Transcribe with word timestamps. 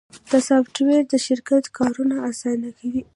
دا 0.29 0.39
سافټویر 0.49 1.03
د 1.11 1.15
شرکت 1.27 1.63
کارونه 1.77 2.15
اسانه 2.29 2.69
کوي. 2.77 3.01